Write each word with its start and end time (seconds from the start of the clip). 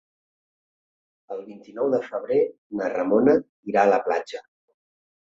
El 1.35 1.43
vint-i-nou 1.51 1.91
de 1.97 2.01
febrer 2.07 2.41
na 2.81 2.91
Ramona 2.97 3.39
irà 3.75 3.89
a 3.89 3.95
la 3.97 4.05
platja. 4.11 4.47